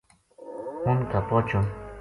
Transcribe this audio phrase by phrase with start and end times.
[0.85, 1.63] اُنھ کا پوہچن